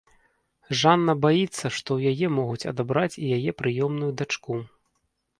[0.79, 4.57] Жанна баіцца, што ў яе могуць адабраць і яе прыёмную дачку.